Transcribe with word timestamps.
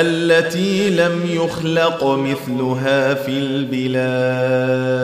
التي 0.00 0.90
لم 0.90 1.20
يخلق 1.30 2.04
مثلها 2.04 3.14
في 3.14 3.28
البلاد. 3.38 4.98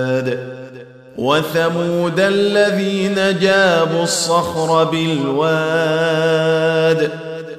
وثمود 1.19 2.21
الذين 2.21 3.39
جابوا 3.39 4.03
الصخر 4.03 4.85
بالواد 4.85 6.35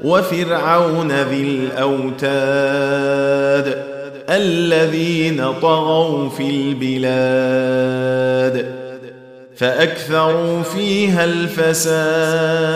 وفرعون 0.04 1.12
ذي 1.12 1.42
الأوتاد 1.42 2.66
الذين 4.30 5.54
طغوا 5.62 6.30
في 6.30 6.50
البلاد. 6.50 7.96
فأكثروا 9.56 10.64
فيها 10.64 11.26
الفساد. 11.26 12.76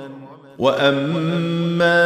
واما 0.59 2.01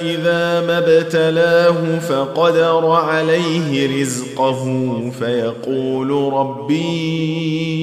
اذا 0.00 0.60
ما 0.66 0.78
ابتلاه 0.78 1.98
فقدر 1.98 2.90
عليه 2.90 4.00
رزقه 4.00 4.64
فيقول 5.18 6.32
ربي 6.32 7.74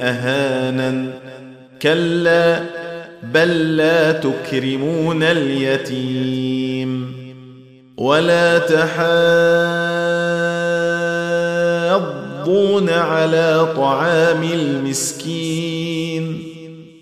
اهانن 0.00 1.10
كلا 1.82 2.62
بل 3.22 3.76
لا 3.76 4.12
تكرمون 4.12 5.22
اليتيم 5.22 7.12
ولا 7.96 8.58
تحاضون 8.58 8.98
على 12.90 13.68
طعام 13.76 14.42
المسكين 14.42 16.47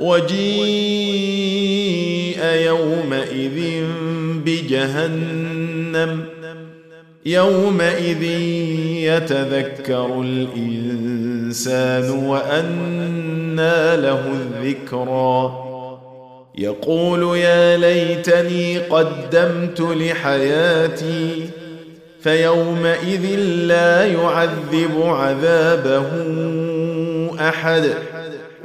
وجيء 0.00 0.36
يومئذ 2.44 3.84
بجهنم. 4.44 6.24
يومئذ 7.26 8.22
يتذكر 9.02 10.20
الإنسان 10.20 12.10
وأنى 12.10 13.96
له 13.96 14.20
الذكرى. 14.32 15.62
يقول 16.58 17.38
يا 17.38 17.76
ليتني 17.76 18.78
قدمت 18.78 19.80
لحياتي 19.80 21.46
فيومئذ 22.20 23.36
لا 23.40 24.04
يعذب 24.06 25.02
عذابه 25.02 26.06
أحد. 27.48 27.84